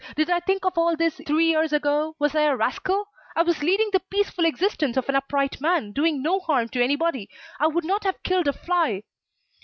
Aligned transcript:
Did 0.15 0.31
I 0.31 0.39
think 0.39 0.65
of 0.65 0.79
all 0.79 0.95
this 0.95 1.21
three 1.27 1.45
years 1.49 1.71
ago? 1.71 2.15
Was 2.17 2.33
I 2.33 2.41
a 2.41 2.55
rascal? 2.55 3.05
I 3.35 3.43
was 3.43 3.61
leading 3.61 3.91
the 3.93 3.99
peaceful 3.99 4.45
existence 4.47 4.97
of 4.97 5.07
an 5.09 5.13
upright 5.15 5.61
man, 5.61 5.91
doing 5.91 6.23
no 6.23 6.39
harm 6.39 6.69
to 6.69 6.83
anybody. 6.83 7.29
I 7.59 7.67
would 7.67 7.85
not 7.85 8.03
have 8.05 8.23
killed 8.23 8.47
a 8.47 8.53
fly." 8.53 9.03